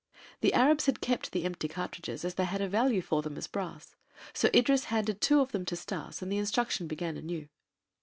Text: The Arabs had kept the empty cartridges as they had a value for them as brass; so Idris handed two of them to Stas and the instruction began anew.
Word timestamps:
The 0.39 0.55
Arabs 0.55 0.87
had 0.87 0.99
kept 0.99 1.31
the 1.31 1.43
empty 1.43 1.67
cartridges 1.67 2.25
as 2.25 2.33
they 2.33 2.45
had 2.45 2.59
a 2.59 2.67
value 2.67 3.03
for 3.03 3.21
them 3.21 3.37
as 3.37 3.45
brass; 3.45 3.95
so 4.33 4.49
Idris 4.51 4.85
handed 4.85 5.21
two 5.21 5.41
of 5.41 5.51
them 5.51 5.63
to 5.65 5.75
Stas 5.75 6.23
and 6.23 6.31
the 6.31 6.39
instruction 6.39 6.87
began 6.87 7.17
anew. 7.17 7.49